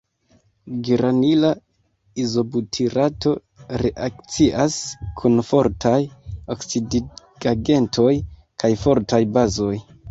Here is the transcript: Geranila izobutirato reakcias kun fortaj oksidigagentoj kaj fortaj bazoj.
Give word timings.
Geranila 0.85 1.51
izobutirato 2.23 3.35
reakcias 3.83 4.79
kun 5.21 5.45
fortaj 5.53 5.95
oksidigagentoj 6.57 8.13
kaj 8.65 8.77
fortaj 8.87 9.27
bazoj. 9.39 9.75